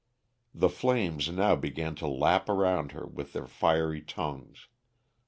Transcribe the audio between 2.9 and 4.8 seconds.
her with their fiery tongues.